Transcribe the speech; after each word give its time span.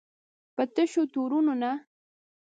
په 0.55 0.63
تشو 0.75 1.03
تورونو 1.13 1.53
نه. 1.61 1.71